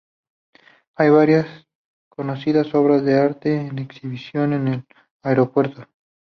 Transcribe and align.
Hay 0.95 1.11
varias 1.11 1.45
conocidas 2.09 2.73
obras 2.73 3.03
de 3.05 3.19
arte 3.19 3.53
en 3.55 3.77
exhibición 3.77 4.51
en 4.53 4.67
el 4.67 4.83
aeropuerto. 5.21 5.87